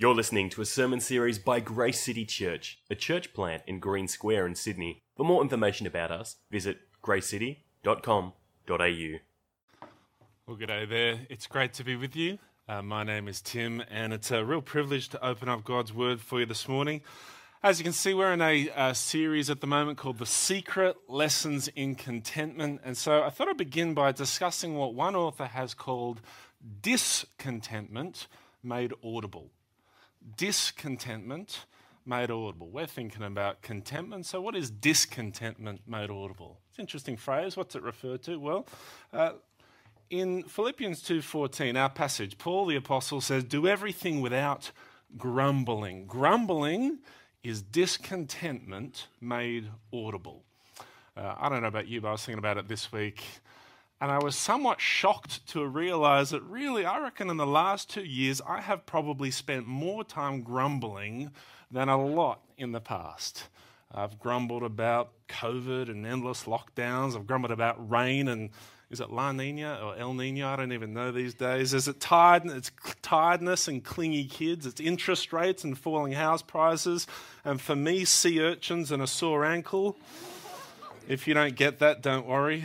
[0.00, 4.06] You're listening to a sermon series by Grace City Church, a church plant in Green
[4.06, 5.02] Square in Sydney.
[5.16, 9.18] For more information about us, visit gracecity.com.au.
[10.46, 11.18] Well, good day there.
[11.28, 12.38] It's great to be with you.
[12.68, 16.20] Uh, my name is Tim, and it's a real privilege to open up God's Word
[16.20, 17.00] for you this morning.
[17.64, 20.96] As you can see, we're in a, a series at the moment called The Secret
[21.08, 22.82] Lessons in Contentment.
[22.84, 26.20] And so I thought I'd begin by discussing what one author has called
[26.82, 28.28] discontentment
[28.62, 29.50] made audible
[30.36, 31.66] discontentment
[32.04, 32.68] made audible.
[32.70, 34.26] We're thinking about contentment.
[34.26, 36.58] So, what is discontentment made audible?
[36.70, 37.56] It's an interesting phrase.
[37.56, 38.38] What's it refer to?
[38.38, 38.66] Well,
[39.12, 39.32] uh,
[40.10, 44.72] in Philippians 2:14, our passage, Paul the apostle says, "Do everything without
[45.16, 47.00] grumbling." Grumbling
[47.42, 50.44] is discontentment made audible.
[51.16, 53.22] Uh, I don't know about you, but I was thinking about it this week.
[54.00, 58.04] And I was somewhat shocked to realize that really, I reckon in the last two
[58.04, 61.32] years, I have probably spent more time grumbling
[61.70, 63.48] than a lot in the past.
[63.92, 67.16] I've grumbled about COVID and endless lockdowns.
[67.16, 68.50] I've grumbled about rain and
[68.90, 70.48] is it La Nina or El Nino?
[70.48, 71.74] I don't even know these days.
[71.74, 72.46] Is it tired?
[72.46, 72.70] It's
[73.02, 74.64] tiredness and clingy kids.
[74.64, 77.06] It's interest rates and falling house prices.
[77.44, 79.96] And for me, sea urchins and a sore ankle.
[81.06, 82.64] If you don't get that, don't worry.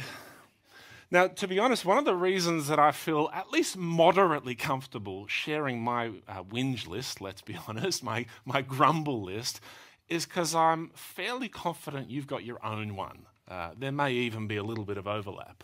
[1.13, 5.27] Now, to be honest, one of the reasons that I feel at least moderately comfortable
[5.27, 9.61] sharing my uh, whinge list, let's be honest, my, my grumble list,
[10.09, 13.27] is because I'm fairly confident you've got your own one.
[13.47, 15.63] Uh, there may even be a little bit of overlap.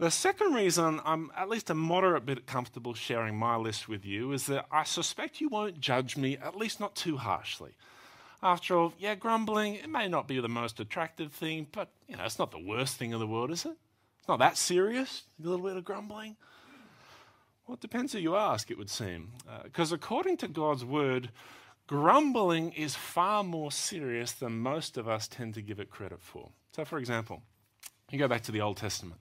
[0.00, 4.32] The second reason I'm at least a moderate bit comfortable sharing my list with you
[4.32, 7.76] is that I suspect you won't judge me, at least not too harshly.
[8.42, 12.24] After all, yeah, grumbling, it may not be the most attractive thing, but you know,
[12.24, 13.76] it's not the worst thing in the world, is it?
[14.22, 16.36] It's not that serious, a little bit of grumbling.
[17.66, 19.32] Well, it depends who you ask, it would seem.
[19.64, 21.30] Because uh, according to God's word,
[21.88, 26.50] grumbling is far more serious than most of us tend to give it credit for.
[26.70, 27.42] So, for example,
[28.12, 29.20] you go back to the Old Testament.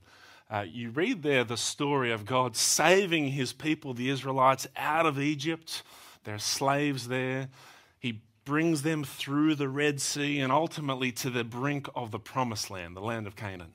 [0.51, 5.19] Uh, you read there the story of God saving his people, the Israelites, out of
[5.19, 5.81] Egypt.
[6.25, 7.49] They're slaves there.
[7.97, 12.69] He brings them through the Red Sea and ultimately to the brink of the promised
[12.69, 13.73] land, the land of Canaan.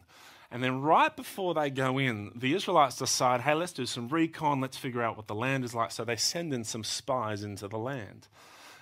[0.50, 4.60] And then, right before they go in, the Israelites decide, hey, let's do some recon,
[4.60, 5.90] let's figure out what the land is like.
[5.90, 8.28] So they send in some spies into the land.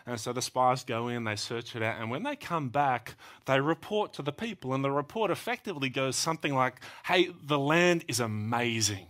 [0.06, 3.14] And so the spies go in, they search it out, and when they come back,
[3.46, 4.74] they report to the people.
[4.74, 9.06] And the report effectively goes something like, hey, the land is amazing.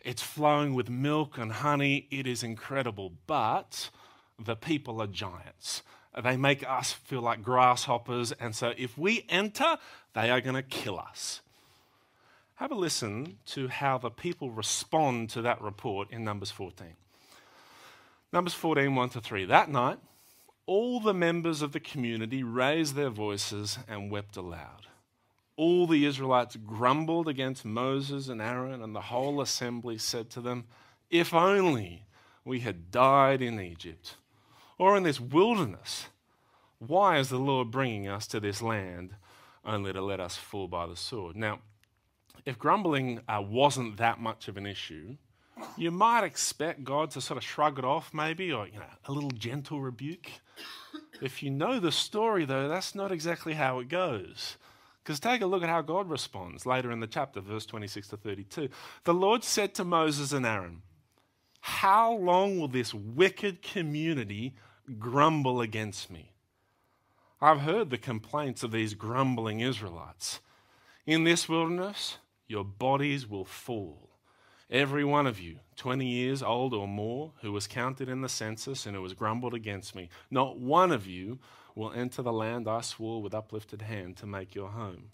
[0.00, 2.06] It's flowing with milk and honey.
[2.12, 3.12] It is incredible.
[3.26, 3.90] But
[4.38, 5.82] the people are giants.
[6.22, 8.30] They make us feel like grasshoppers.
[8.32, 9.76] And so if we enter,
[10.14, 11.40] they are going to kill us.
[12.58, 16.88] Have a listen to how the people respond to that report in Numbers 14.
[18.32, 19.44] Numbers 14, 1 to 3.
[19.44, 19.98] That night,
[20.66, 24.88] all the members of the community raised their voices and wept aloud.
[25.54, 30.64] All the Israelites grumbled against Moses and Aaron, and the whole assembly said to them,
[31.10, 32.06] If only
[32.44, 34.16] we had died in Egypt
[34.78, 36.08] or in this wilderness.
[36.80, 39.14] Why is the Lord bringing us to this land
[39.64, 41.36] only to let us fall by the sword?
[41.36, 41.60] Now,
[42.44, 45.16] if grumbling uh, wasn't that much of an issue,
[45.76, 49.12] you might expect God to sort of shrug it off, maybe, or you know, a
[49.12, 50.30] little gentle rebuke.
[51.20, 54.56] If you know the story, though, that's not exactly how it goes.
[55.02, 58.16] Because take a look at how God responds later in the chapter, verse 26 to
[58.16, 58.68] 32.
[59.04, 60.82] The Lord said to Moses and Aaron,
[61.60, 64.54] How long will this wicked community
[64.98, 66.32] grumble against me?
[67.40, 70.40] I've heard the complaints of these grumbling Israelites.
[71.06, 74.08] In this wilderness, your bodies will fall.
[74.70, 78.84] Every one of you, 20 years old or more, who was counted in the census
[78.84, 81.38] and who was grumbled against me, not one of you
[81.74, 85.10] will enter the land I swore with uplifted hand to make your home.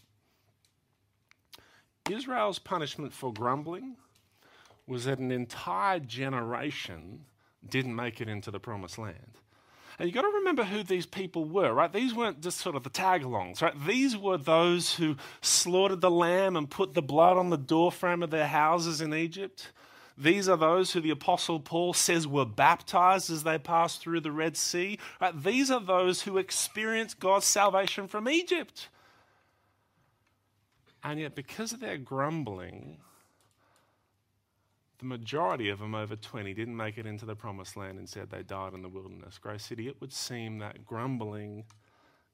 [2.10, 3.96] Israel's punishment for grumbling
[4.86, 7.24] was that an entire generation
[7.66, 9.40] didn't make it into the promised land.
[9.98, 11.92] And you've got to remember who these people were, right?
[11.92, 13.74] These weren't just sort of the tag alongs, right?
[13.86, 18.30] These were those who slaughtered the lamb and put the blood on the doorframe of
[18.30, 19.70] their houses in Egypt.
[20.16, 24.32] These are those who the Apostle Paul says were baptized as they passed through the
[24.32, 24.98] Red Sea.
[25.20, 25.42] Right?
[25.42, 28.88] These are those who experienced God's salvation from Egypt.
[31.02, 32.98] And yet, because of their grumbling,
[35.04, 37.98] the majority of them, over 20, didn't make it into the promised land.
[37.98, 39.36] Instead, they died in the wilderness.
[39.36, 41.64] Grace City, it would seem that grumbling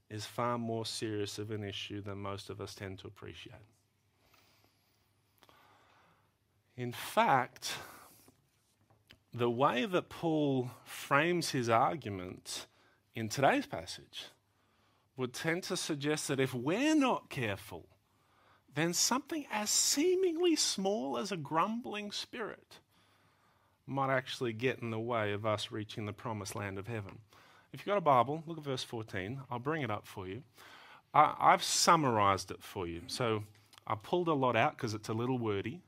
[0.08, 3.56] is far more serious of an issue than most of us tend to appreciate.
[6.76, 7.74] In fact,
[9.34, 12.68] the way that Paul frames his argument
[13.16, 14.26] in today's passage
[15.16, 17.88] would tend to suggest that if we're not careful,
[18.74, 22.78] then something as seemingly small as a grumbling spirit
[23.86, 27.18] might actually get in the way of us reaching the promised land of heaven.
[27.72, 29.40] If you've got a Bible, look at verse 14.
[29.50, 30.42] I'll bring it up for you.
[31.12, 33.02] I, have summarized it for you.
[33.08, 33.42] So
[33.86, 35.82] I pulled a lot out because it's a little wordy,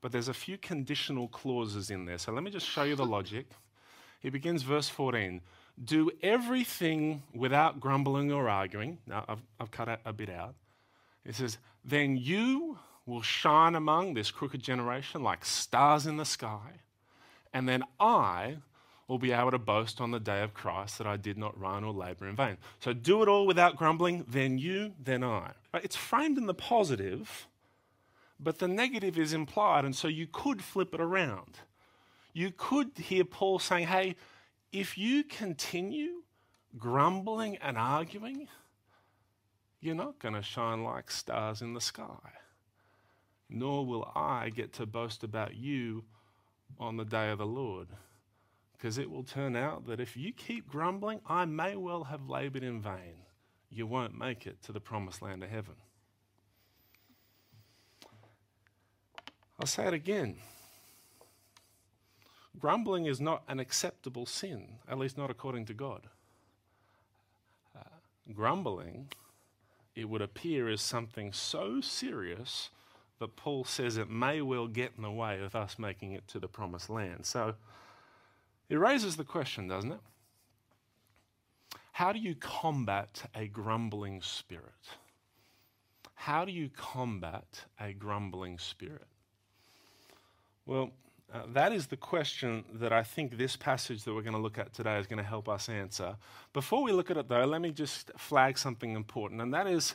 [0.00, 2.18] but there's a few conditional clauses in there.
[2.18, 3.46] So let me just show you the logic.
[4.20, 5.40] He begins verse 14
[5.84, 8.98] Do everything without grumbling or arguing.
[9.06, 10.56] Now, I've, I've cut a bit out.
[11.26, 16.80] It says, Then you will shine among this crooked generation like stars in the sky,
[17.52, 18.58] and then I
[19.08, 21.84] will be able to boast on the day of Christ that I did not run
[21.84, 22.56] or labor in vain.
[22.80, 25.52] So do it all without grumbling, then you, then I.
[25.74, 27.46] It's framed in the positive,
[28.40, 31.60] but the negative is implied, and so you could flip it around.
[32.32, 34.16] You could hear Paul saying, Hey,
[34.72, 36.22] if you continue
[36.76, 38.48] grumbling and arguing,
[39.80, 42.32] you're not going to shine like stars in the sky.
[43.48, 46.04] Nor will I get to boast about you
[46.78, 47.88] on the day of the Lord.
[48.72, 52.62] Because it will turn out that if you keep grumbling, I may well have labored
[52.62, 53.24] in vain.
[53.70, 55.74] You won't make it to the promised land of heaven.
[59.58, 60.36] I'll say it again.
[62.58, 66.02] Grumbling is not an acceptable sin, at least not according to God.
[67.74, 67.80] Uh,
[68.32, 69.08] grumbling,
[69.96, 72.70] it would appear, as something so serious
[73.18, 76.38] that Paul says it may well get in the way of us making it to
[76.38, 77.24] the promised land.
[77.24, 77.54] So
[78.68, 80.00] it raises the question, doesn't it?
[81.92, 84.64] How do you combat a grumbling spirit?
[86.14, 89.06] How do you combat a grumbling spirit?
[90.66, 90.90] Well,
[91.32, 94.58] uh, that is the question that I think this passage that we're going to look
[94.58, 96.16] at today is going to help us answer.
[96.52, 99.94] Before we look at it, though, let me just flag something important, and that is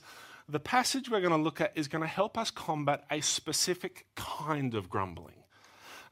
[0.49, 4.05] the passage we're going to look at is going to help us combat a specific
[4.15, 5.35] kind of grumbling.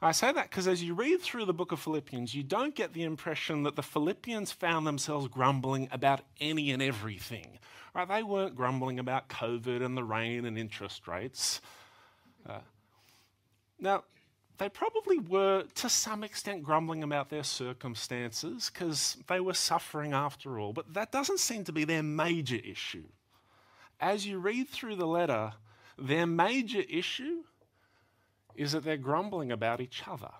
[0.02, 2.94] I say that because as you read through the book of Philippians, you don't get
[2.94, 7.58] the impression that the Philippians found themselves grumbling about any and everything.
[7.94, 8.08] Right?
[8.08, 11.60] They weren't grumbling about COVID and the rain and interest rates.
[12.48, 12.60] Uh,
[13.78, 14.04] now,
[14.60, 20.60] they probably were to some extent grumbling about their circumstances because they were suffering after
[20.60, 23.06] all, but that doesn't seem to be their major issue.
[23.98, 25.54] As you read through the letter,
[25.96, 27.42] their major issue
[28.54, 30.30] is that they're grumbling about each other.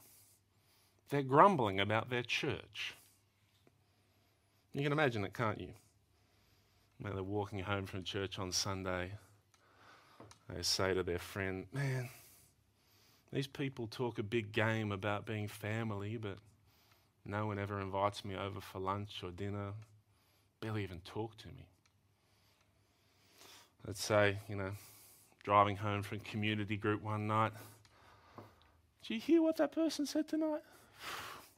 [1.09, 2.97] They're grumbling about their church.
[4.75, 5.73] You can imagine it, can't you?
[7.01, 9.13] When they're walking home from church on Sunday,
[10.55, 12.11] they say to their friend, Man,
[13.33, 16.39] these people talk a big game about being family, but
[17.25, 19.73] no one ever invites me over for lunch or dinner,
[20.61, 21.67] barely even talk to me.
[23.87, 24.73] Let's say, you know,
[25.45, 27.53] driving home from community group one night,
[29.03, 30.63] did you hear what that person said tonight?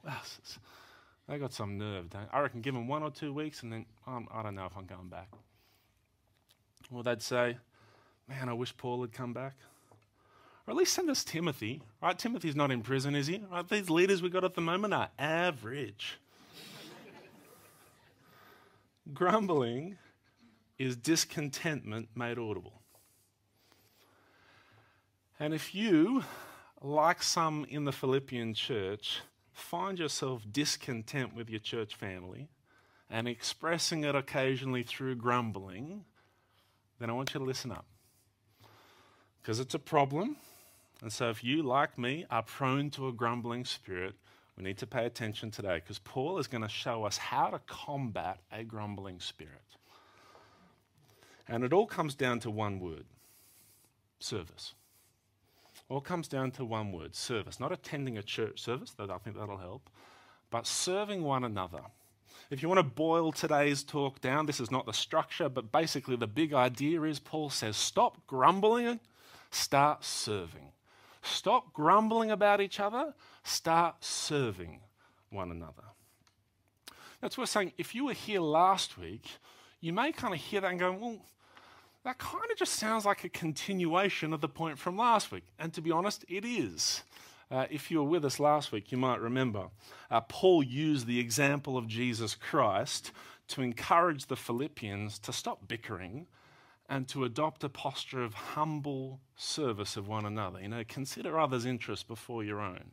[1.28, 2.10] they got some nerve.
[2.10, 4.66] Don't I reckon give them one or two weeks and then um, I don't know
[4.66, 5.28] if I'm going back.
[6.90, 7.56] Well, they'd say,
[8.28, 9.54] man, I wish Paul had come back.
[10.72, 11.82] Or at least send us Timothy.
[12.00, 12.18] Right?
[12.18, 13.44] Timothy's not in prison, is he?
[13.52, 13.68] Right?
[13.68, 16.18] These leaders we've got at the moment are average.
[19.12, 19.98] Grumbling
[20.78, 22.80] is discontentment made audible.
[25.38, 26.24] And if you
[26.80, 29.20] like some in the Philippian church,
[29.52, 32.48] find yourself discontent with your church family
[33.10, 36.06] and expressing it occasionally through grumbling,
[36.98, 37.84] then I want you to listen up.
[39.42, 40.38] Because it's a problem.
[41.02, 44.14] And so, if you, like me, are prone to a grumbling spirit,
[44.56, 47.58] we need to pay attention today because Paul is going to show us how to
[47.66, 49.52] combat a grumbling spirit.
[51.48, 53.04] And it all comes down to one word
[54.20, 54.74] service
[55.92, 57.60] all comes down to one word service.
[57.60, 59.90] Not attending a church service, though I think that'll help,
[60.50, 61.82] but serving one another.
[62.50, 66.16] If you want to boil today's talk down, this is not the structure, but basically
[66.16, 69.00] the big idea is Paul says stop grumbling,
[69.50, 70.72] start serving.
[71.22, 73.14] Stop grumbling about each other,
[73.44, 74.80] start serving
[75.30, 75.84] one another.
[77.20, 77.72] That's worth saying.
[77.78, 79.38] If you were here last week,
[79.80, 81.18] you may kind of hear that and go, well,
[82.04, 85.44] that kind of just sounds like a continuation of the point from last week.
[85.58, 87.04] And to be honest, it is.
[87.50, 89.68] Uh, if you were with us last week, you might remember
[90.10, 93.12] uh, Paul used the example of Jesus Christ
[93.48, 96.26] to encourage the Philippians to stop bickering
[96.92, 100.60] and to adopt a posture of humble service of one another.
[100.60, 102.90] You know, consider others' interests before your own.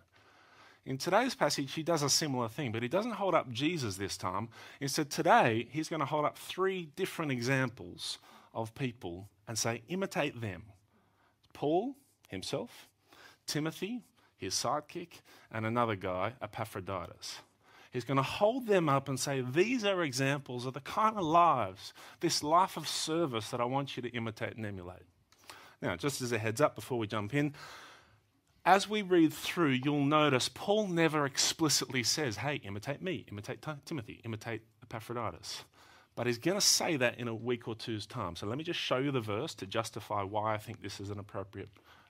[0.86, 4.16] In today's passage, he does a similar thing, but he doesn't hold up Jesus this
[4.16, 4.48] time.
[4.80, 8.20] Instead, today, he's going to hold up three different examples
[8.54, 10.64] of people and say, imitate them.
[11.52, 11.96] Paul
[12.30, 12.88] himself,
[13.48, 14.04] Timothy,
[14.38, 15.20] his sidekick,
[15.52, 17.40] and another guy, Epaphroditus.
[17.92, 21.24] He's going to hold them up and say, These are examples of the kind of
[21.24, 25.04] lives, this life of service that I want you to imitate and emulate.
[25.82, 27.54] Now, just as a heads up before we jump in,
[28.66, 34.22] as we read through, you'll notice Paul never explicitly says, Hey, imitate me, imitate Timothy,
[34.24, 35.64] imitate Epaphroditus.
[36.16, 38.36] But he's going to say that in a week or two's time.
[38.36, 41.10] So let me just show you the verse to justify why I think this is
[41.10, 41.70] an appropriate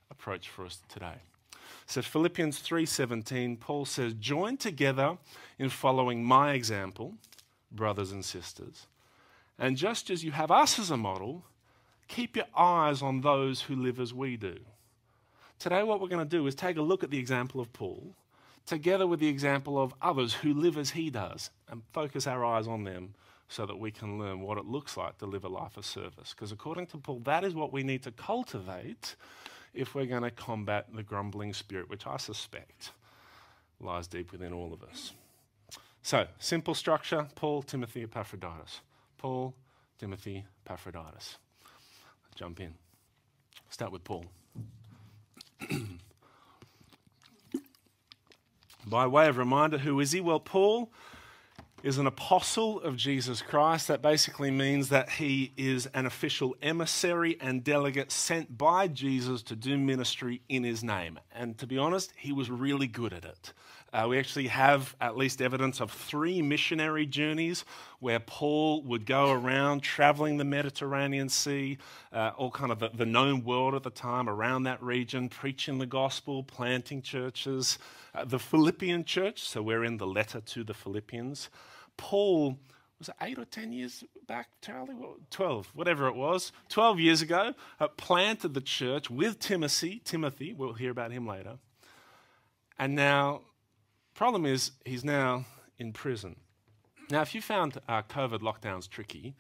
[0.10, 1.22] approach for us today.
[1.86, 5.18] So Philippians 3:17, Paul says, "Join together
[5.58, 7.18] in following my example,
[7.72, 8.88] brothers and sisters.
[9.58, 11.46] And just as you have us as a model,
[12.08, 14.60] keep your eyes on those who live as we do."
[15.58, 18.16] Today what we're going to do is take a look at the example of Paul
[18.66, 22.68] together with the example of others who live as he does and focus our eyes
[22.68, 23.16] on them
[23.48, 26.36] so that we can learn what it looks like to live a life of service.
[26.36, 29.16] Because according to Paul, that is what we need to cultivate
[29.74, 32.92] if we're going to combat the grumbling spirit, which I suspect
[33.80, 35.14] lies deep within all of us.
[36.02, 38.82] So, simple structure Paul, Timothy, Epaphroditus.
[39.18, 39.54] Paul,
[39.98, 41.38] Timothy, Epaphroditus.
[42.36, 42.74] Jump in.
[43.70, 44.26] Start with Paul.
[48.88, 50.22] By way of reminder, who is he?
[50.22, 50.92] Well, Paul
[51.84, 53.88] is an apostle of Jesus Christ.
[53.88, 59.56] That basically means that he is an official emissary and delegate sent by Jesus to
[59.56, 61.20] do ministry in his name.
[61.34, 63.54] And to be honest, he was really good at it.
[63.92, 67.66] Uh, we actually have at least evidence of three missionary journeys
[68.00, 71.78] where Paul would go around traveling the Mediterranean Sea,
[72.14, 75.80] uh, all kind of the, the known world at the time around that region, preaching
[75.80, 77.80] the gospel, planting churches.
[78.14, 81.50] Uh, the Philippian church, so we're in the letter to the Philippians.
[81.98, 82.58] Paul
[83.00, 84.94] was it eight or ten years back, Charlie?
[85.32, 90.02] 12, whatever it was, 12 years ago, uh, planted the church with Timothy.
[90.04, 91.60] Timothy, we'll hear about him later.
[92.78, 93.42] And now,
[94.20, 95.46] problem is, he's now
[95.78, 96.36] in prison.
[97.10, 99.34] Now, if you found uh, COVID lockdowns tricky,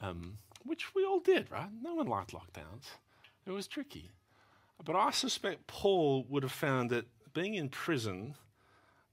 [0.00, 1.68] um, which we all did, right?
[1.82, 2.86] No one liked lockdowns.
[3.46, 4.08] It was tricky.
[4.82, 8.34] But I suspect Paul would have found that being in prison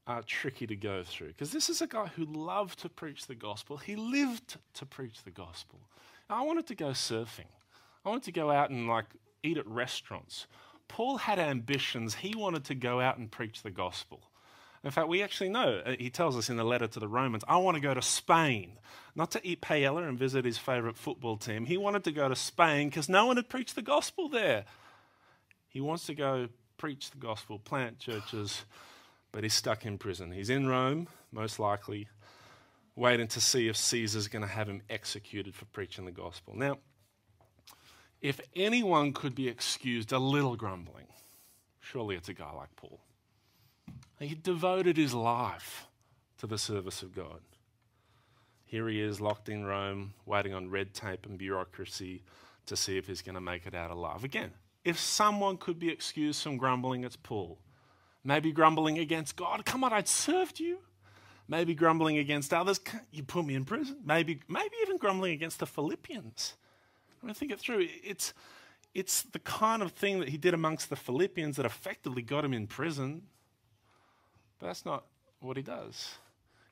[0.07, 3.35] uh, tricky to go through because this is a guy who loved to preach the
[3.35, 3.75] gospel.
[3.75, 5.79] He lived to preach the gospel.
[6.29, 7.51] I wanted to go surfing.
[8.05, 9.07] I wanted to go out and like
[9.43, 10.47] eat at restaurants.
[10.87, 12.15] Paul had ambitions.
[12.15, 14.21] He wanted to go out and preach the gospel.
[14.85, 17.43] In fact, we actually know, uh, he tells us in the letter to the Romans,
[17.47, 18.77] I want to go to Spain,
[19.15, 21.65] not to eat paella and visit his favorite football team.
[21.65, 24.63] He wanted to go to Spain because no one had preached the gospel there.
[25.67, 28.63] He wants to go preach the gospel, plant churches,
[29.31, 30.31] but he's stuck in prison.
[30.31, 32.07] He's in Rome, most likely,
[32.95, 36.55] waiting to see if Caesar's going to have him executed for preaching the gospel.
[36.55, 36.77] Now,
[38.21, 41.07] if anyone could be excused a little grumbling,
[41.79, 42.99] surely it's a guy like Paul.
[44.19, 45.87] He devoted his life
[46.37, 47.41] to the service of God.
[48.63, 52.23] Here he is, locked in Rome, waiting on red tape and bureaucracy
[52.65, 54.23] to see if he's going to make it out alive.
[54.23, 54.51] Again,
[54.83, 57.59] if someone could be excused from grumbling, it's Paul.
[58.23, 59.65] Maybe grumbling against God.
[59.65, 60.79] Come on, I'd served you.
[61.47, 62.79] Maybe grumbling against others.
[63.11, 63.97] You put me in prison.
[64.03, 66.55] Maybe, maybe even grumbling against the Philippians.
[67.21, 67.87] I mean, think it through.
[68.03, 68.33] It's,
[68.95, 72.53] it's the kind of thing that he did amongst the Philippians that effectively got him
[72.53, 73.23] in prison.
[74.59, 75.05] But that's not
[75.39, 76.15] what he does.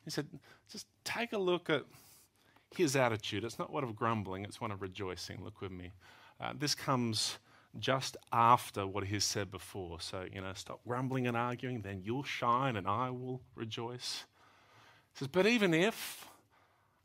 [0.03, 0.27] He said,
[0.69, 1.83] just take a look at
[2.75, 3.43] his attitude.
[3.43, 5.43] It's not one of grumbling, it's one of rejoicing.
[5.43, 5.91] Look with me.
[6.39, 7.37] Uh, this comes
[7.79, 9.99] just after what he said before.
[9.99, 14.25] So, you know, stop grumbling and arguing, then you'll shine and I will rejoice.
[15.13, 16.27] He says, But even if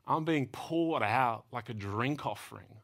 [0.05, 2.81] I'm being poured out like a drink offering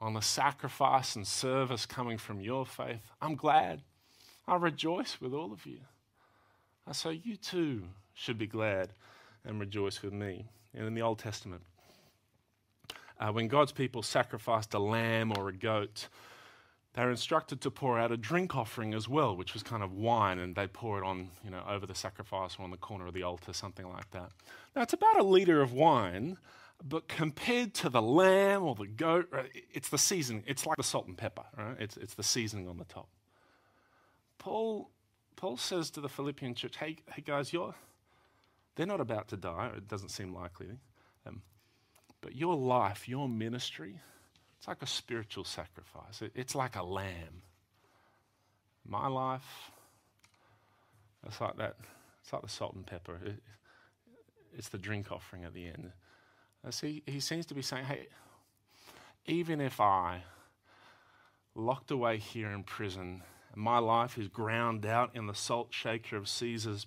[0.00, 3.82] on the sacrifice and service coming from your faith, I'm glad.
[4.46, 5.80] I rejoice with all of you.
[6.92, 8.90] So you too should be glad
[9.44, 10.46] and rejoice with me.
[10.74, 11.62] And in the Old Testament,
[13.18, 16.08] uh, when God's people sacrificed a lamb or a goat,
[16.94, 20.38] they're instructed to pour out a drink offering as well, which was kind of wine,
[20.38, 23.14] and they pour it on, you know, over the sacrifice or on the corner of
[23.14, 24.30] the altar, something like that.
[24.76, 26.38] Now, it's about a liter of wine,
[26.84, 29.32] but compared to the lamb or the goat,
[29.72, 30.44] it's the seasoning.
[30.46, 31.76] It's like the salt and pepper, right?
[31.80, 33.08] It's, it's the seasoning on the top.
[34.38, 34.90] Paul,
[35.36, 37.74] Paul says to the Philippian church, hey, hey guys, you're,
[38.76, 39.70] they're not about to die.
[39.76, 40.68] It doesn't seem likely.
[41.26, 41.42] Um,
[42.20, 44.00] but your life, your ministry,
[44.58, 47.42] it's like a spiritual sacrifice, it's like a lamb.
[48.86, 49.70] My life,
[51.26, 51.76] it's like that,
[52.22, 53.18] It's like the salt and pepper.
[53.24, 53.42] It,
[54.56, 55.92] it's the drink offering at the end.
[56.66, 58.06] Uh, see, he seems to be saying, hey,
[59.26, 60.22] even if I,
[61.54, 63.22] locked away here in prison,
[63.56, 66.86] my life is ground out in the salt shaker of Caesar's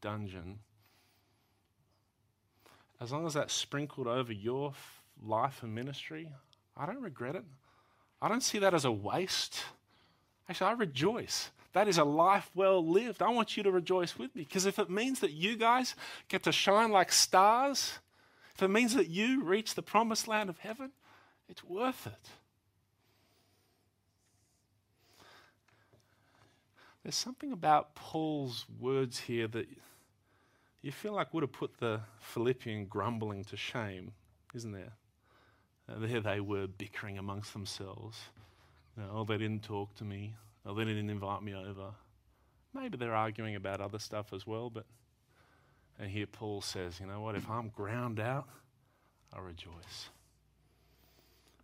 [0.00, 0.60] dungeon,
[3.00, 6.28] as long as that's sprinkled over your f- life and ministry,
[6.76, 7.44] I don't regret it.
[8.20, 9.64] I don't see that as a waste.
[10.48, 11.50] Actually, I rejoice.
[11.74, 13.22] That is a life well lived.
[13.22, 15.94] I want you to rejoice with me because if it means that you guys
[16.28, 17.98] get to shine like stars,
[18.54, 20.90] if it means that you reach the promised land of heaven,
[21.48, 22.30] it's worth it.
[27.08, 29.66] There's something about Paul's words here that
[30.82, 34.12] you feel like would have put the Philippian grumbling to shame,
[34.54, 34.92] isn't there?
[35.88, 38.18] Uh, there they were bickering amongst themselves.
[38.94, 40.34] You know, oh, they didn't talk to me.
[40.66, 41.92] Oh, they didn't invite me over.
[42.74, 44.84] Maybe they're arguing about other stuff as well, but.
[45.98, 48.48] And here Paul says, you know what, if I'm ground out,
[49.32, 50.10] I rejoice.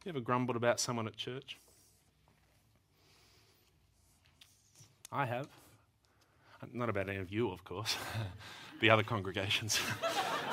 [0.06, 1.58] You ever grumbled about someone at church?
[5.14, 5.46] I have.
[6.72, 7.96] Not about any of you, of course.
[8.80, 9.78] the other congregations.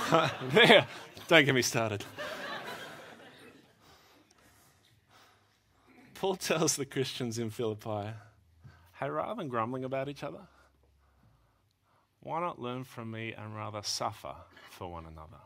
[0.51, 0.85] there,
[1.27, 2.05] don't get me started.
[6.13, 8.11] Paul tells the Christians in Philippi,
[8.99, 10.41] hey, rather than grumbling about each other,
[12.19, 14.35] why not learn from me and rather suffer
[14.69, 15.41] for one another?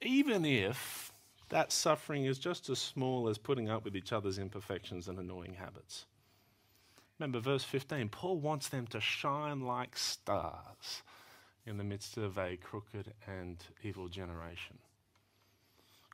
[0.00, 1.12] Even if
[1.48, 5.54] that suffering is just as small as putting up with each other's imperfections and annoying
[5.54, 6.06] habits.
[7.22, 11.02] Remember, verse 15 Paul wants them to shine like stars
[11.64, 14.78] in the midst of a crooked and evil generation.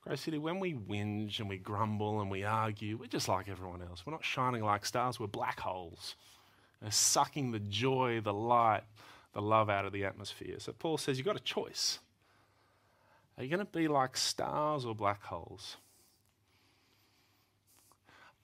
[0.04, 3.80] Grace City, when we whinge and we grumble and we argue, we're just like everyone
[3.80, 4.04] else.
[4.04, 6.14] We're not shining like stars, we're black holes.
[6.82, 8.82] They're sucking the joy, the light,
[9.32, 10.56] the love out of the atmosphere.
[10.58, 12.00] So Paul says you've got a choice.
[13.38, 15.78] Are you going to be like stars or black holes?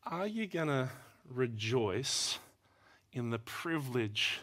[0.07, 0.88] Are you going to
[1.29, 2.38] rejoice
[3.14, 4.40] in the privilege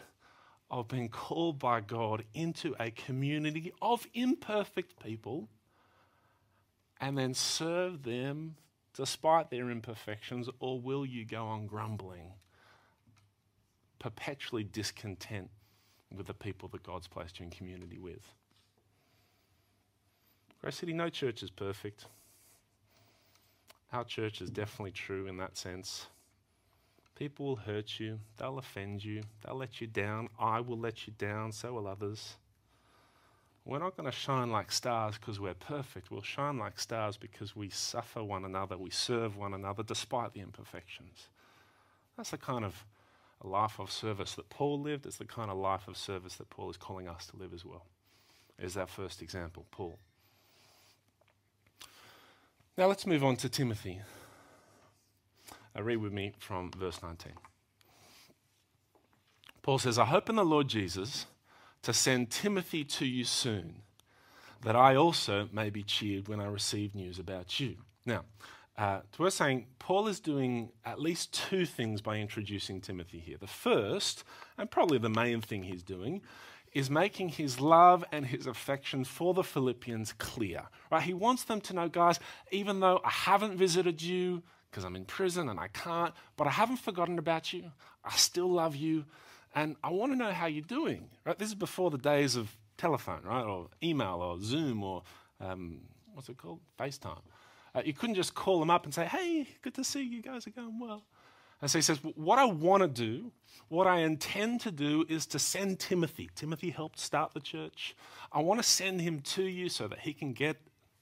[0.70, 5.48] of being called by God into a community of imperfect people
[6.98, 8.56] and then serve them
[8.94, 12.32] despite their imperfections, or will you go on grumbling,
[13.98, 15.50] perpetually discontent
[16.14, 18.32] with the people that God's placed you in community with?
[20.60, 22.06] Grace City, no church is perfect.
[23.92, 26.06] Our church is definitely true in that sense.
[27.14, 30.28] People will hurt you, they'll offend you, they'll let you down.
[30.38, 32.36] I will let you down, so will others.
[33.64, 36.10] We're not going to shine like stars because we're perfect.
[36.10, 40.40] We'll shine like stars because we suffer one another, we serve one another despite the
[40.40, 41.28] imperfections.
[42.16, 42.84] That's the kind of
[43.44, 45.06] life of service that Paul lived.
[45.06, 47.64] It's the kind of life of service that Paul is calling us to live as
[47.64, 47.86] well.
[48.58, 49.98] Is our first example, Paul.
[52.76, 54.00] Now let's move on to Timothy.
[55.76, 57.32] Uh, read with me from verse 19.
[59.62, 61.26] Paul says, I hope in the Lord Jesus
[61.82, 63.82] to send Timothy to you soon,
[64.62, 67.76] that I also may be cheered when I receive news about you.
[68.04, 68.24] Now,
[68.76, 73.36] uh, we're saying Paul is doing at least two things by introducing Timothy here.
[73.38, 74.24] The first,
[74.58, 76.22] and probably the main thing he's doing,
[76.72, 80.62] is making his love and his affection for the Philippians clear.
[80.90, 81.02] Right?
[81.02, 82.18] He wants them to know, guys,
[82.50, 86.50] even though I haven't visited you, because I'm in prison and I can't, but I
[86.50, 87.70] haven't forgotten about you.
[88.02, 89.04] I still love you,
[89.54, 91.10] and I want to know how you're doing.
[91.26, 91.38] Right?
[91.38, 95.02] This is before the days of telephone, right, or email, or Zoom, or
[95.40, 95.82] um,
[96.14, 97.20] what's it called, FaceTime.
[97.74, 100.46] Uh, you couldn't just call them up and say, "Hey, good to see you guys
[100.46, 101.04] are going well."
[101.60, 103.30] And so he says, What I want to do,
[103.68, 106.28] what I intend to do, is to send Timothy.
[106.34, 107.94] Timothy helped start the church.
[108.32, 110.56] I want to send him to you so that he can get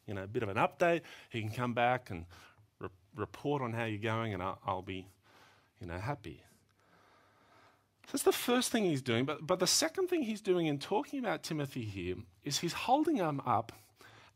[0.07, 1.01] you know, a bit of an update.
[1.31, 2.27] He can come back and
[3.15, 5.07] report on how you're going, and I'll, I'll be,
[5.81, 6.43] you know, happy.
[8.07, 9.25] So that's the first thing he's doing.
[9.25, 13.17] But, but the second thing he's doing in talking about Timothy here is he's holding
[13.17, 13.73] him up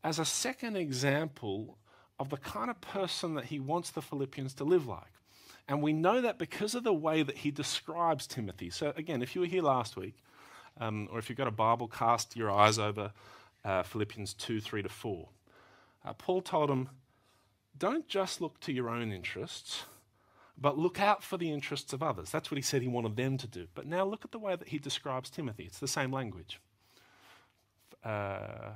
[0.03, 1.77] as a second example
[2.19, 5.11] of the kind of person that he wants the Philippians to live like.
[5.67, 8.69] And we know that because of the way that he describes Timothy.
[8.69, 10.15] So, again, if you were here last week,
[10.79, 13.11] um, or if you've got a Bible, cast your eyes over
[13.63, 15.27] uh, Philippians 2 3 to 4.
[16.05, 16.89] Uh, Paul told him,
[17.77, 19.83] don't just look to your own interests,
[20.57, 22.31] but look out for the interests of others.
[22.31, 23.67] That's what he said he wanted them to do.
[23.75, 25.65] But now look at the way that he describes Timothy.
[25.65, 26.59] It's the same language.
[28.03, 28.71] Uh,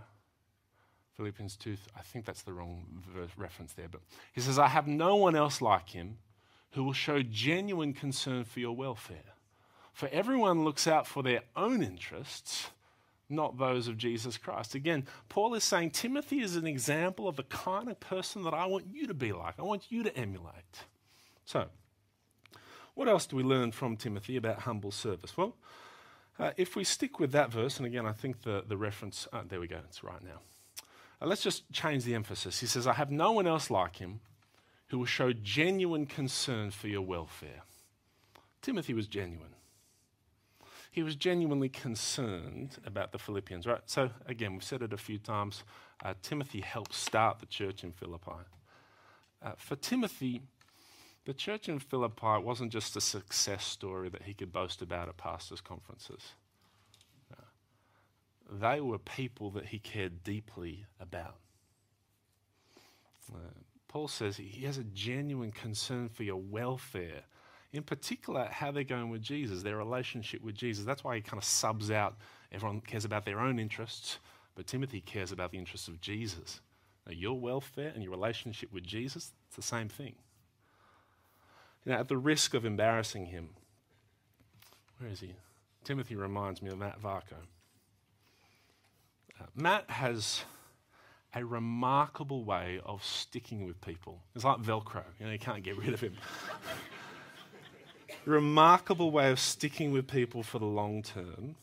[1.16, 4.02] Philippians 2, I think that's the wrong verse, reference there, but
[4.34, 6.18] he says, I have no one else like him
[6.72, 9.36] who will show genuine concern for your welfare.
[9.92, 12.70] For everyone looks out for their own interests,
[13.30, 14.76] not those of Jesus Christ.
[14.76, 18.66] Again, Paul is saying Timothy is an example of the kind of person that I
[18.66, 20.86] want you to be like, I want you to emulate.
[21.46, 21.66] So,
[22.96, 25.38] what else do we learn from Timothy about humble service?
[25.38, 25.56] Well,
[26.40, 29.42] uh, if we stick with that verse, and again, I think the, the reference, uh,
[29.48, 30.40] there we go, it's right now.
[31.22, 32.60] Uh, let's just change the emphasis.
[32.60, 34.22] He says, I have no one else like him
[34.88, 37.64] who will show genuine concern for your welfare.
[38.62, 39.54] Timothy was genuine.
[40.92, 43.82] He was genuinely concerned about the Philippians, right?
[43.86, 45.64] So, again, we've said it a few times.
[46.04, 48.32] Uh, Timothy helped start the church in Philippi.
[49.42, 50.42] Uh, for Timothy,
[51.26, 55.18] the church in Philippi wasn't just a success story that he could boast about at
[55.18, 56.34] pastors' conferences.
[57.32, 57.44] Uh,
[58.52, 61.36] they were people that he cared deeply about.
[63.32, 63.38] Uh,
[63.88, 67.24] Paul says he has a genuine concern for your welfare,
[67.72, 70.86] in particular, how they're going with Jesus, their relationship with Jesus.
[70.86, 72.18] That's why he kind of subs out
[72.52, 74.18] everyone cares about their own interests,
[74.56, 76.62] but Timothy cares about the interests of Jesus.
[77.06, 80.16] Now, your welfare and your relationship with Jesus, it's the same thing.
[81.86, 83.50] Know, at the risk of embarrassing him,
[85.00, 85.34] where is he?
[85.84, 87.38] Timothy reminds me of Matt Varco.
[89.40, 90.44] Uh, Matt has
[91.34, 94.22] a remarkable way of sticking with people.
[94.36, 96.16] It's like Velcro, you know, you can't get rid of him.
[98.30, 101.56] remarkable way of sticking with people for the long term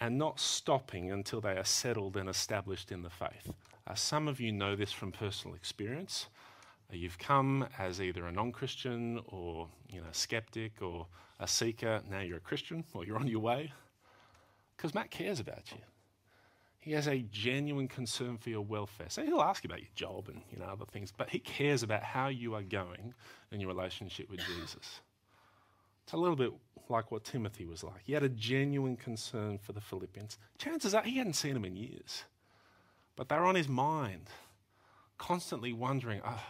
[0.00, 3.52] and not stopping until they are settled and established in the faith.
[3.86, 6.26] Uh, some of you know this from personal experience.
[6.90, 11.06] Uh, you've come as either a non-Christian or you know, a skeptic or
[11.38, 12.02] a seeker.
[12.10, 13.72] Now you're a Christian or you're on your way.
[14.76, 15.78] Because Matt cares about you.
[16.80, 19.06] He has a genuine concern for your welfare.
[19.08, 21.84] So he'll ask you about your job and you know other things, but he cares
[21.84, 23.14] about how you are going
[23.52, 25.00] in your relationship with Jesus.
[26.04, 26.52] It's a little bit
[26.88, 28.02] like what Timothy was like.
[28.04, 30.38] He had a genuine concern for the Philippians.
[30.58, 32.24] Chances are he hadn't seen them in years,
[33.16, 34.28] but they're on his mind,
[35.18, 36.42] constantly wondering, oh,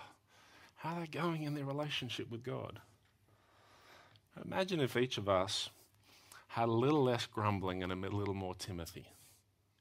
[0.76, 2.80] how are they going in their relationship with God?
[4.44, 5.70] Imagine if each of us
[6.48, 9.06] had a little less grumbling and a little more Timothy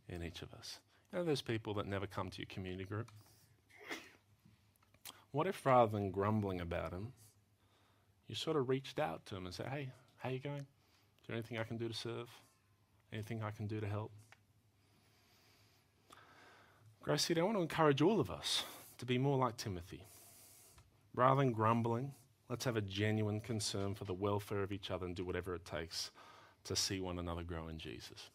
[0.08, 0.80] in each of us.
[1.12, 3.12] You know, those people that never come to your community group?
[5.32, 7.14] What if rather than grumbling about them,
[8.32, 9.89] you sort of reached out to them and said, hey,
[10.20, 10.62] how are you going?
[10.62, 12.30] Is there anything I can do to serve?
[13.12, 14.10] Anything I can do to help?
[17.02, 18.63] Grace City, I want to encourage all of us
[19.00, 20.06] to be more like Timothy.
[21.13, 22.13] Rather than grumbling,
[22.50, 25.65] let's have a genuine concern for the welfare of each other and do whatever it
[25.65, 26.12] takes
[26.63, 28.30] to see one another grow in Jesus.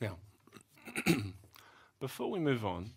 [0.00, 0.16] Now,
[2.00, 2.92] before we move on,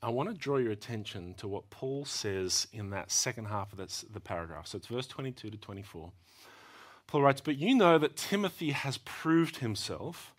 [0.00, 3.78] I want to draw your attention to what Paul says in that second half of
[3.78, 4.68] this, the paragraph.
[4.68, 6.12] So it's verse 22 to 24.
[7.08, 10.32] Paul writes, But you know that Timothy has proved himself,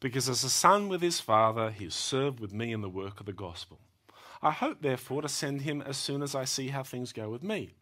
[0.00, 3.18] because as a son with his father, he has served with me in the work
[3.18, 3.78] of the gospel.
[4.42, 7.42] I hope, therefore, to send him as soon as I see how things go with
[7.42, 7.74] me.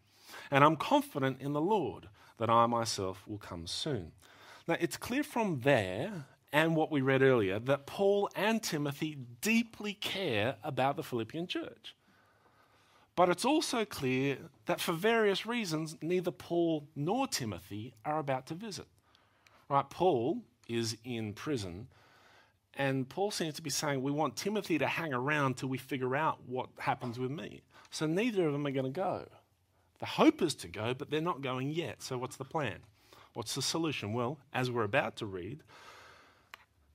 [0.50, 2.08] And I'm confident in the Lord
[2.38, 4.12] that I myself will come soon.
[4.68, 6.26] Now, it's clear from there
[6.57, 11.95] and what we read earlier that Paul and Timothy deeply care about the Philippian church.
[13.14, 18.55] But it's also clear that for various reasons, neither Paul nor Timothy are about to
[18.55, 18.87] visit.
[19.69, 19.88] Right?
[19.90, 21.88] Paul is in prison
[22.73, 26.16] and Paul seems to be saying, we want Timothy to hang around till we figure
[26.16, 27.61] out what happens with me.
[27.90, 29.27] So neither of them are going to go.
[29.99, 32.03] The hope is to go, but they're not going yet.
[32.03, 32.79] So what's the plan?
[33.35, 34.14] What's the solution?
[34.14, 35.62] Well, as we're about to read,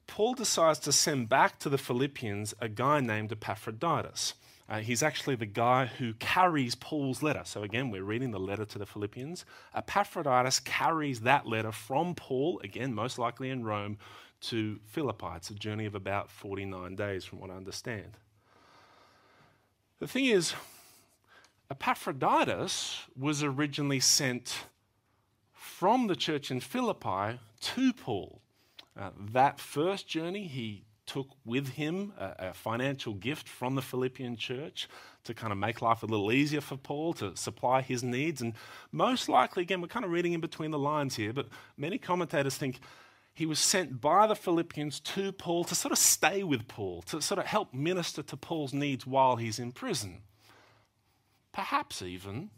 [0.08, 4.34] Paul decides to send back to the Philippians a guy named Epaphroditus.
[4.68, 7.42] Uh, he's actually the guy who carries Paul's letter.
[7.44, 9.44] So, again, we're reading the letter to the Philippians.
[9.76, 13.98] Epaphroditus carries that letter from Paul, again, most likely in Rome,
[14.42, 15.28] to Philippi.
[15.36, 18.18] It's a journey of about 49 days, from what I understand.
[20.00, 20.54] The thing is,
[21.70, 24.66] Epaphroditus was originally sent
[25.54, 28.42] from the church in Philippi to Paul.
[29.00, 34.36] Uh, that first journey, he took with him a, a, financial gift from the Philippian
[34.36, 34.88] church
[35.24, 38.42] to kind of make life a little easier for Paul, to supply his needs.
[38.42, 38.54] And
[38.92, 42.56] most likely, again, we're kind of reading in between the lines here, but many commentators
[42.56, 42.80] think
[43.34, 47.22] he was sent by the Philippians to Paul to sort of stay with Paul, to
[47.22, 50.22] sort of help minister to Paul's needs while he's in prison.
[51.52, 52.50] Perhaps even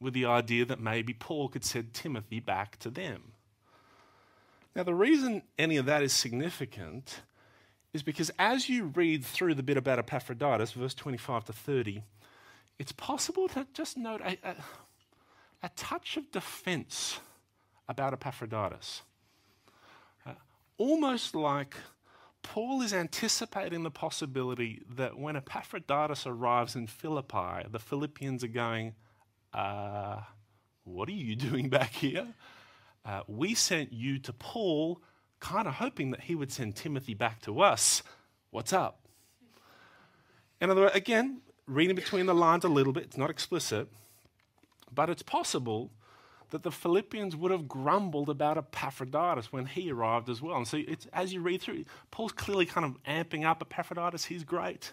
[0.00, 3.32] with the idea that maybe Paul could send Timothy back to them.
[4.74, 7.20] Now, the reason any of that is significant
[7.92, 12.02] is because as you read through the bit about Epaphroditus, verse 25 to 30,
[12.78, 14.56] it's possible to just note a, a,
[15.62, 17.20] a touch of defense
[17.86, 19.02] about Epaphroditus.
[20.26, 20.32] Uh,
[20.78, 21.76] almost like
[22.42, 28.94] Paul is anticipating the possibility that when Epaphroditus arrives in Philippi, the Philippians are going,
[29.52, 30.20] uh,
[30.84, 32.26] What are you doing back here?
[33.04, 35.00] Uh, we sent you to Paul,
[35.40, 38.02] kind of hoping that he would send Timothy back to us.
[38.50, 39.06] What's up?
[40.60, 43.88] In other words, again, reading between the lines a little bit, it's not explicit,
[44.94, 45.90] but it's possible
[46.50, 50.56] that the Philippians would have grumbled about Epaphroditus when he arrived as well.
[50.56, 50.80] And so
[51.12, 54.26] as you read through, Paul's clearly kind of amping up Epaphroditus.
[54.26, 54.92] He's great.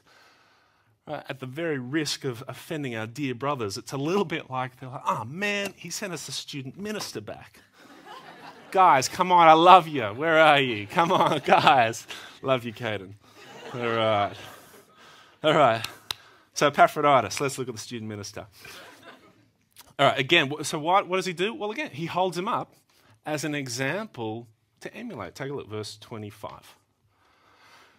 [1.06, 4.80] Uh, at the very risk of offending our dear brothers, it's a little bit like
[4.80, 7.60] they're like, oh man, he sent us a student minister back.
[8.72, 10.04] Guys, come on, I love you.
[10.04, 10.88] Where are you?
[10.88, 12.08] Come on, guys.
[12.42, 13.14] Love you, Caden.
[13.74, 14.34] All right.
[15.44, 15.86] All right.
[16.54, 18.48] So, Epaphroditus, let's look at the student minister.
[19.98, 21.54] All right, again, so what, what does he do?
[21.54, 22.74] Well, again, he holds him up
[23.26, 24.48] as an example
[24.80, 25.36] to emulate.
[25.36, 26.52] Take a look, verse 25.
[26.62, 26.66] It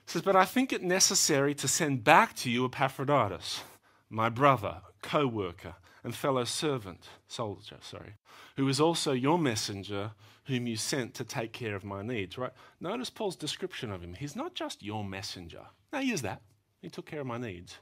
[0.07, 3.63] says, But I think it necessary to send back to you Epaphroditus,
[4.09, 8.15] my brother, co worker, and fellow servant, soldier, sorry,
[8.57, 10.13] who is also your messenger,
[10.51, 12.53] whom you sent to take care of my needs, right?
[12.81, 14.15] Notice Paul's description of him.
[14.15, 15.63] He's not just your messenger.
[15.93, 16.43] No, he is that.
[16.83, 17.79] He took care of my needs.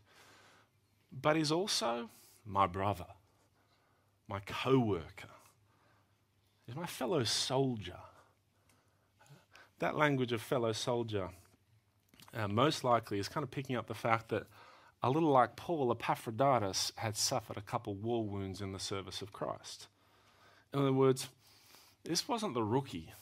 [1.10, 2.10] But he's also
[2.44, 3.06] my brother
[4.28, 5.30] my co worker,
[6.68, 7.98] is my fellow soldier.
[9.78, 11.30] That language of fellow soldier
[12.34, 14.46] uh, most likely is kind of picking up the fact that
[15.02, 19.32] a little like Paul, Epaphroditus had suffered a couple war wounds in the service of
[19.32, 19.86] Christ.
[20.74, 21.28] In other words,
[22.08, 23.12] this wasn't the rookie,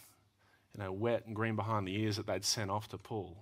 [0.73, 3.37] you know, wet and green behind the ears that they'd sent off to Paul.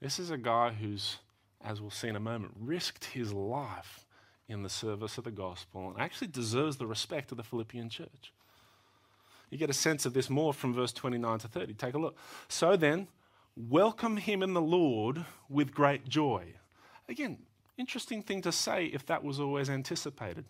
[0.00, 1.18] This is a guy who's,
[1.64, 4.04] as we'll see in a moment, risked his life
[4.48, 8.32] in the service of the gospel and actually deserves the respect of the Philippian church.
[9.50, 11.74] You get a sense of this more from verse 29 to 30.
[11.74, 12.16] Take a look.
[12.48, 13.06] So then,
[13.56, 16.54] welcome him in the Lord with great joy.
[17.08, 17.38] Again,
[17.78, 20.44] interesting thing to say if that was always anticipated.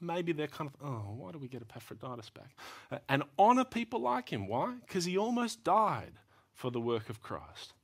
[0.00, 2.56] Maybe they're kind of, oh, why do we get Epaphroditus back?
[2.90, 4.46] Uh, and honor people like him.
[4.46, 4.74] Why?
[4.86, 6.12] Because he almost died
[6.54, 7.74] for the work of Christ.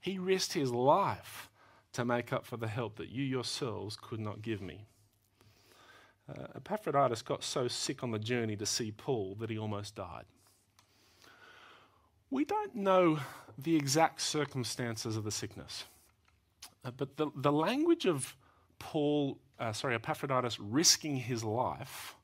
[0.00, 1.50] He risked his life
[1.92, 4.86] to make up for the help that you yourselves could not give me.
[6.28, 10.24] Uh, Epaphroditus got so sick on the journey to see Paul that he almost died.
[12.30, 13.18] We don't know
[13.58, 15.84] the exact circumstances of the sickness,
[16.84, 18.36] uh, but the, the language of
[18.78, 22.16] Paul, uh, sorry, Epaphroditus risking his life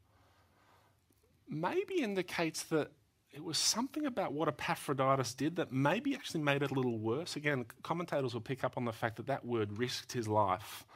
[1.49, 2.91] maybe indicates that
[3.33, 7.37] it was something about what Epaphroditus did that maybe actually made it a little worse.
[7.37, 10.87] Again, commentators will pick up on the fact that that word risked his life.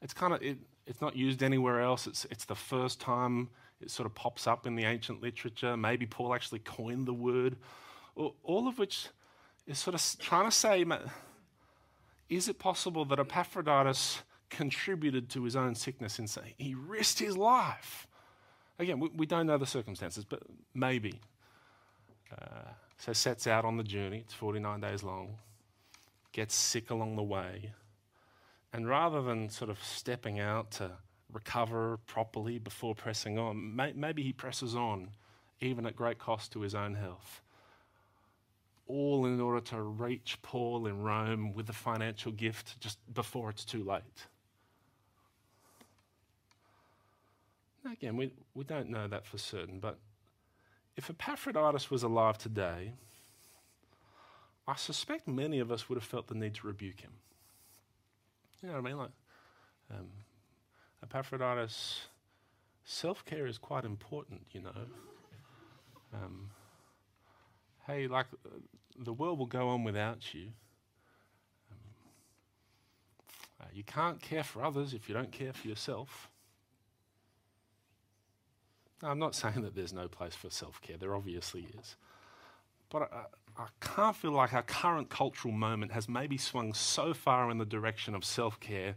[0.00, 2.06] It's kind of it, it's not used anywhere else.
[2.06, 3.50] It's it's the first time
[3.82, 5.76] it sort of pops up in the ancient literature.
[5.76, 7.56] Maybe Paul actually coined the word.
[8.16, 9.08] All of which
[9.66, 10.84] is sort of trying to say,
[12.28, 17.36] is it possible that Epaphroditus contributed to his own sickness in saying he risked his
[17.36, 18.06] life?
[18.78, 20.42] Again, we, we don't know the circumstances, but
[20.74, 21.20] maybe.
[22.32, 24.18] Uh, so sets out on the journey.
[24.18, 25.36] It's 49 days long.
[26.32, 27.72] Gets sick along the way.
[28.72, 30.92] And rather than sort of stepping out to
[31.32, 35.08] recover properly before pressing on, may, maybe he presses on,
[35.60, 37.42] even at great cost to his own health.
[38.86, 43.64] All in order to reach Paul in Rome with a financial gift just before it's
[43.64, 44.26] too late.
[47.86, 49.98] Again, we, we don't know that for certain, but
[50.96, 52.92] if Epaphroditus was alive today,
[54.66, 57.12] I suspect many of us would have felt the need to rebuke him.
[58.62, 58.98] You know what I mean?
[58.98, 59.10] Like,
[59.90, 60.06] um,
[61.02, 62.06] Epaphroditus,
[62.84, 64.74] self care is quite important, you know.
[66.12, 66.50] Um,
[67.86, 68.26] hey, like,
[68.98, 70.48] the world will go on without you.
[71.70, 71.78] Um,
[73.62, 76.29] uh, you can't care for others if you don't care for yourself.
[79.02, 81.96] I'm not saying that there's no place for self care, there obviously is.
[82.90, 87.50] But I, I, can't feel like our current cultural moment has maybe swung so far
[87.50, 88.96] in the direction of self care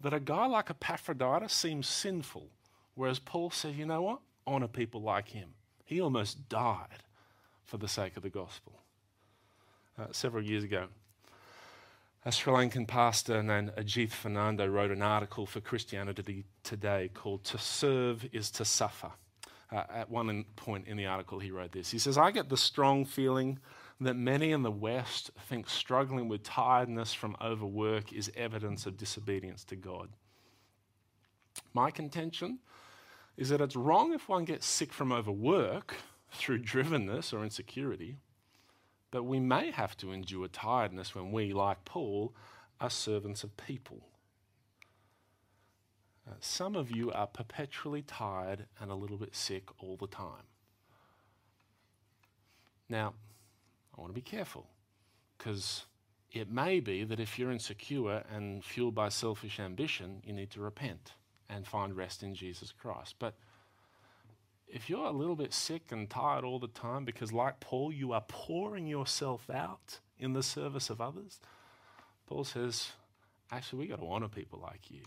[0.00, 2.48] that a guy like Epaphroditus seems sinful.
[2.94, 4.20] Whereas Paul said, you know what?
[4.46, 5.50] Honor people like him.
[5.84, 7.04] He almost died
[7.64, 8.72] for the sake of the gospel.
[9.98, 10.86] Uh, several years ago,
[12.24, 17.58] a Sri Lankan pastor named Ajith Fernando wrote an article for Christianity Today called To
[17.58, 19.12] Serve is to Suffer.
[19.72, 21.90] Uh, at one point in the article, he wrote this.
[21.90, 23.58] He says, I get the strong feeling
[24.00, 29.64] that many in the West think struggling with tiredness from overwork is evidence of disobedience
[29.64, 30.10] to God.
[31.72, 32.58] My contention
[33.36, 35.94] is that it's wrong if one gets sick from overwork
[36.32, 38.16] through drivenness or insecurity,
[39.10, 42.34] but we may have to endure tiredness when we, like Paul,
[42.80, 44.00] are servants of people.
[46.40, 50.46] Some of you are perpetually tired and a little bit sick all the time.
[52.88, 53.14] Now,
[53.96, 54.66] I want to be careful
[55.36, 55.84] because
[56.30, 60.60] it may be that if you're insecure and fueled by selfish ambition, you need to
[60.60, 61.12] repent
[61.48, 63.16] and find rest in Jesus Christ.
[63.18, 63.34] But
[64.66, 68.12] if you're a little bit sick and tired all the time because, like Paul, you
[68.12, 71.40] are pouring yourself out in the service of others,
[72.26, 72.92] Paul says,
[73.50, 75.02] actually, we got to honor people like you.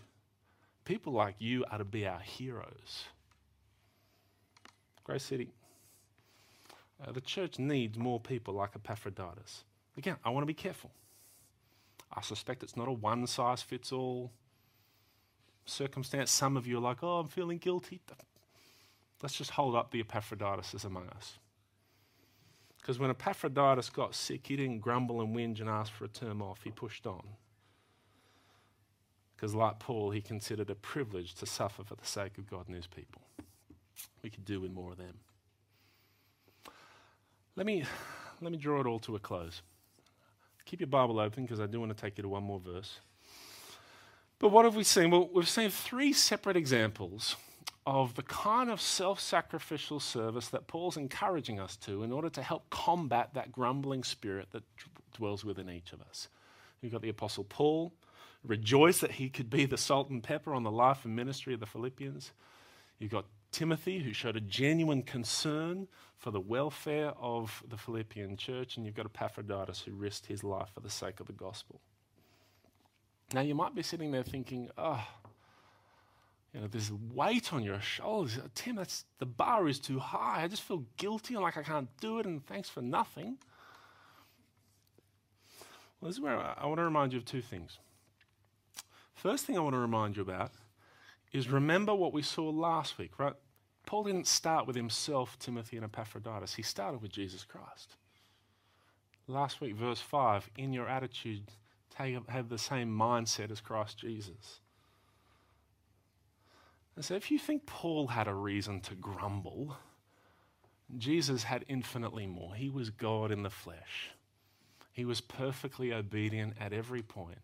[0.86, 3.04] People like you are to be our heroes.
[5.02, 5.50] Grace City,
[7.04, 9.64] uh, the church needs more people like Epaphroditus.
[9.98, 10.92] Again, I want to be careful.
[12.14, 14.30] I suspect it's not a one size fits all
[15.64, 16.30] circumstance.
[16.30, 18.00] Some of you are like, oh, I'm feeling guilty.
[19.20, 21.38] Let's just hold up the Epaphroditus among us.
[22.80, 26.40] Because when Epaphroditus got sick, he didn't grumble and whinge and ask for a term
[26.40, 26.60] off.
[26.62, 27.24] He pushed on.
[29.36, 32.74] Because, like Paul, he considered a privilege to suffer for the sake of God and
[32.74, 33.20] his people.
[34.22, 35.18] We could do with more of them.
[37.54, 37.84] Let me,
[38.40, 39.62] let me draw it all to a close.
[40.64, 42.98] Keep your Bible open because I do want to take you to one more verse.
[44.38, 45.10] But what have we seen?
[45.10, 47.36] Well, we've seen three separate examples
[47.86, 52.42] of the kind of self sacrificial service that Paul's encouraging us to in order to
[52.42, 54.64] help combat that grumbling spirit that
[55.14, 56.28] dwells within each of us.
[56.82, 57.92] You've got the Apostle Paul,
[58.46, 61.60] rejoice that he could be the salt and pepper on the life and ministry of
[61.60, 62.32] the Philippians.
[62.98, 68.76] You've got Timothy, who showed a genuine concern for the welfare of the Philippian church,
[68.76, 71.80] and you've got Epaphroditus, who risked his life for the sake of the gospel.
[73.32, 75.06] Now, you might be sitting there thinking, oh,
[76.54, 78.38] you know, there's weight on your shoulders.
[78.54, 80.42] Tim, that's, the bar is too high.
[80.42, 83.38] I just feel guilty and like I can't do it, and thanks for nothing.
[86.00, 87.78] Well, this is where I, I want to remind you of two things.
[89.26, 90.52] First thing I want to remind you about
[91.32, 93.32] is remember what we saw last week, right?
[93.84, 96.54] Paul didn't start with himself, Timothy, and Epaphroditus.
[96.54, 97.96] He started with Jesus Christ.
[99.26, 101.42] Last week, verse 5 in your attitude,
[101.90, 104.60] take, have the same mindset as Christ Jesus.
[106.94, 109.76] And so, if you think Paul had a reason to grumble,
[110.96, 112.54] Jesus had infinitely more.
[112.54, 114.12] He was God in the flesh,
[114.92, 117.40] he was perfectly obedient at every point,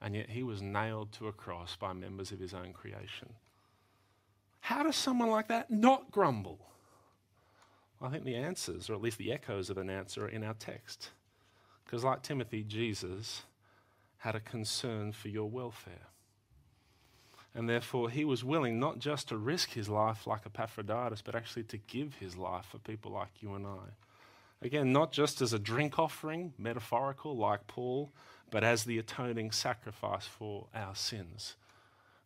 [0.00, 3.34] and yet he was nailed to a cross by members of his own creation.
[4.60, 6.58] How does someone like that not grumble?
[8.00, 10.54] I think the answers, or at least the echoes of an answer, are in our
[10.54, 11.10] text.
[11.84, 13.42] Because, like Timothy, Jesus
[14.18, 16.08] had a concern for your welfare.
[17.54, 21.62] And therefore, he was willing not just to risk his life like Epaphroditus, but actually
[21.64, 23.94] to give his life for people like you and I.
[24.60, 28.10] Again, not just as a drink offering, metaphorical like Paul,
[28.50, 31.56] but as the atoning sacrifice for our sins.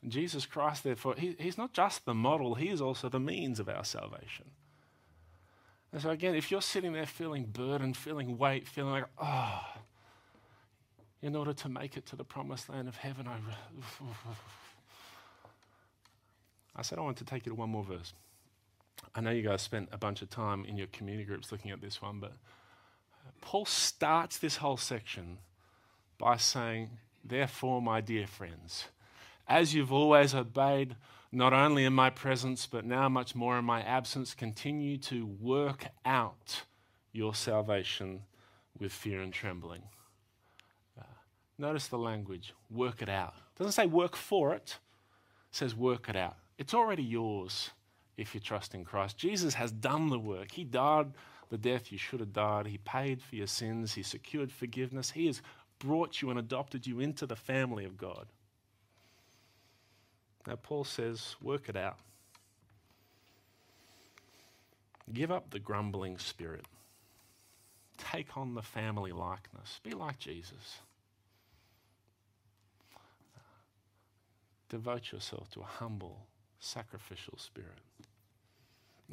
[0.02, 3.60] And Jesus Christ, therefore, he, he's not just the model, he is also the means
[3.60, 4.46] of our salvation.
[5.92, 9.60] And so, again, if you're sitting there feeling burdened, feeling weight, feeling like, oh,
[11.20, 13.36] in order to make it to the promised land of heaven, I.
[16.76, 18.14] I said I want to take you to one more verse.
[19.14, 21.80] I know you guys spent a bunch of time in your community groups looking at
[21.80, 22.32] this one, but
[23.40, 25.38] Paul starts this whole section
[26.20, 26.90] by saying,
[27.24, 28.86] Therefore, my dear friends,
[29.48, 30.94] as you've always obeyed,
[31.32, 35.86] not only in my presence, but now much more in my absence, continue to work
[36.04, 36.62] out
[37.12, 38.22] your salvation
[38.78, 39.82] with fear and trembling.
[40.98, 41.04] Uh,
[41.58, 43.34] notice the language work it out.
[43.54, 44.78] It doesn't say work for it,
[45.50, 46.36] it says work it out.
[46.58, 47.70] It's already yours
[48.16, 49.16] if you trust in Christ.
[49.16, 50.52] Jesus has done the work.
[50.52, 51.12] He died
[51.50, 52.66] the death you should have died.
[52.66, 53.92] He paid for your sins.
[53.94, 55.10] He secured forgiveness.
[55.10, 55.42] He has
[55.80, 58.26] brought you and adopted you into the family of God.
[60.46, 61.98] Now, Paul says, work it out.
[65.12, 66.64] Give up the grumbling spirit.
[67.98, 69.80] Take on the family likeness.
[69.82, 70.80] Be like Jesus.
[74.68, 76.26] Devote yourself to a humble,
[76.60, 77.78] sacrificial spirit.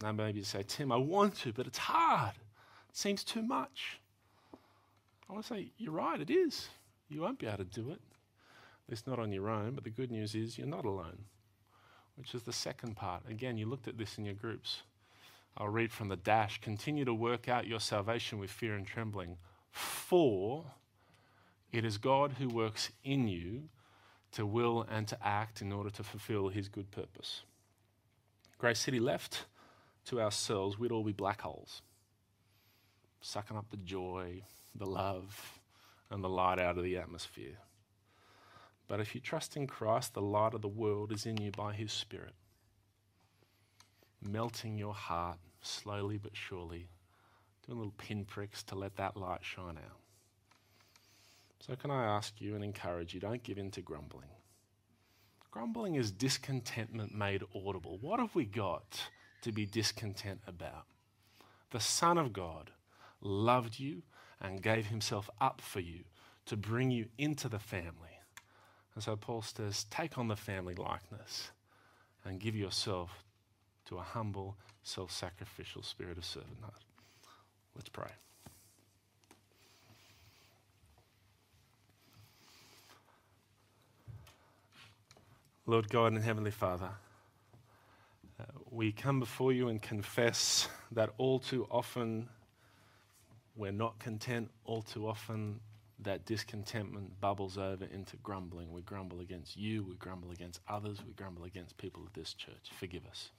[0.01, 2.35] Now, maybe you say, Tim, I want to, but it's hard.
[2.89, 3.99] It seems too much.
[5.29, 6.69] I want to say, you're right, it is.
[7.09, 8.01] You won't be able to do it.
[8.89, 11.25] It's not on your own, but the good news is you're not alone,
[12.15, 13.23] which is the second part.
[13.29, 14.83] Again, you looked at this in your groups.
[15.57, 16.61] I'll read from the dash.
[16.61, 19.37] Continue to work out your salvation with fear and trembling,
[19.71, 20.65] for
[21.71, 23.63] it is God who works in you
[24.31, 27.41] to will and to act in order to fulfill his good purpose.
[28.57, 29.45] Grace City left
[30.05, 31.81] to ourselves, we'd all be black holes,
[33.21, 34.41] sucking up the joy,
[34.77, 35.59] the love,
[36.09, 37.57] and the light out of the atmosphere.
[38.87, 41.73] But if you trust in Christ, the light of the world is in you by
[41.73, 42.35] His Spirit,
[44.21, 46.87] melting your heart slowly but surely,
[47.65, 49.99] doing little pinpricks to let that light shine out.
[51.59, 54.29] So, can I ask you and encourage you don't give in to grumbling.
[55.51, 57.97] Grumbling is discontentment made audible.
[57.99, 59.09] What have we got
[59.41, 60.85] to be discontent about?
[61.71, 62.71] The Son of God
[63.21, 64.03] loved you
[64.41, 66.01] and gave himself up for you
[66.45, 68.19] to bring you into the family.
[68.95, 71.51] And so Paul says, take on the family likeness
[72.25, 73.23] and give yourself
[73.85, 76.83] to a humble, self sacrificial spirit of servanthood.
[77.75, 78.09] Let's pray.
[85.65, 86.89] Lord God and Heavenly Father,
[88.39, 92.29] uh, we come before you and confess that all too often
[93.57, 95.59] we're not content, all too often
[95.99, 98.71] that discontentment bubbles over into grumbling.
[98.71, 102.71] We grumble against you, we grumble against others, we grumble against people of this church.
[102.79, 103.31] Forgive us.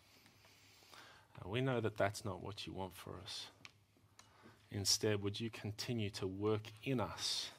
[1.41, 3.47] Uh, we know that that's not what you want for us.
[4.73, 7.51] Instead, would you continue to work in us,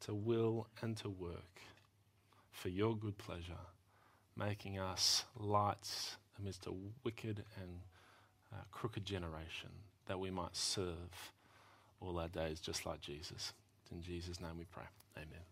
[0.00, 1.60] to will and to work
[2.52, 3.54] for your good pleasure?
[4.36, 6.72] making us lights amidst a
[7.04, 7.80] wicked and
[8.52, 9.70] uh, crooked generation,
[10.06, 11.32] that we might serve
[12.00, 13.52] all our days just like Jesus.
[13.92, 14.84] In Jesus' name we pray.
[15.16, 15.46] Amen.